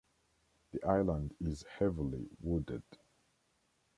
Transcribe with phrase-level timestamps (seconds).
[0.71, 2.81] The island is heavily wooded.